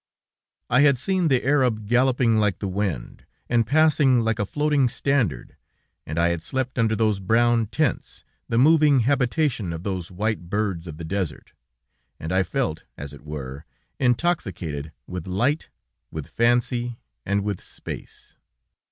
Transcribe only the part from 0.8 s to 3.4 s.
had seen the Arab galloping like the wind,